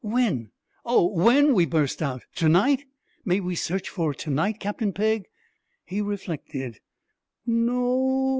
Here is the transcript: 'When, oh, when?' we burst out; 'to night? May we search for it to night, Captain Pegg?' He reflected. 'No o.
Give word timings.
'When, 0.03 0.49
oh, 0.83 1.05
when?' 1.05 1.53
we 1.53 1.67
burst 1.67 2.01
out; 2.01 2.23
'to 2.33 2.49
night? 2.49 2.85
May 3.23 3.39
we 3.39 3.53
search 3.53 3.87
for 3.87 4.13
it 4.13 4.17
to 4.21 4.31
night, 4.31 4.59
Captain 4.59 4.93
Pegg?' 4.93 5.27
He 5.85 6.01
reflected. 6.01 6.79
'No 7.45 7.85
o. 7.85 8.29